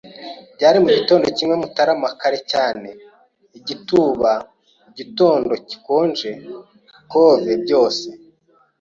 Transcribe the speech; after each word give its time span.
Byari 0.55 0.77
mugitondo 0.83 1.27
kimwe 1.37 1.55
Mutarama, 1.61 2.07
kare 2.21 2.39
cyane- 2.51 2.89
igituba, 3.59 4.31
igitondo 4.91 5.53
gikonje- 5.69 6.31
cove 7.11 7.53
byose 7.63 8.07